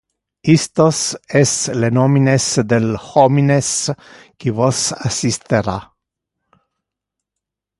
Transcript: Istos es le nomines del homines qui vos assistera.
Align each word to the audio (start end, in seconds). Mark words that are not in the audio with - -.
Istos 0.53 0.99
es 1.41 1.51
le 1.81 1.89
nomines 1.97 2.45
del 2.71 2.87
homines 3.11 3.69
qui 4.39 4.49
vos 4.61 4.81
assistera. 5.11 5.77